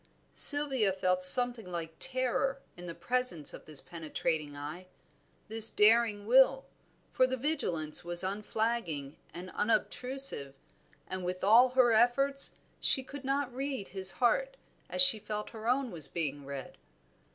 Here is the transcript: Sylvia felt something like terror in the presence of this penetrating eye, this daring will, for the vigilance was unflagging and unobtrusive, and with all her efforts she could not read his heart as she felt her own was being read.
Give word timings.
Sylvia 0.33 0.91
felt 0.93 1.23
something 1.23 1.71
like 1.71 1.93
terror 1.99 2.57
in 2.75 2.87
the 2.87 2.95
presence 2.95 3.53
of 3.53 3.65
this 3.65 3.81
penetrating 3.81 4.57
eye, 4.57 4.87
this 5.47 5.69
daring 5.69 6.25
will, 6.25 6.65
for 7.11 7.27
the 7.27 7.37
vigilance 7.37 8.03
was 8.03 8.23
unflagging 8.23 9.15
and 9.31 9.51
unobtrusive, 9.51 10.55
and 11.07 11.23
with 11.23 11.43
all 11.43 11.69
her 11.69 11.91
efforts 11.93 12.55
she 12.79 13.03
could 13.03 13.23
not 13.23 13.53
read 13.53 13.89
his 13.89 14.13
heart 14.13 14.57
as 14.89 15.03
she 15.03 15.19
felt 15.19 15.51
her 15.51 15.69
own 15.69 15.91
was 15.91 16.07
being 16.07 16.47
read. 16.47 16.79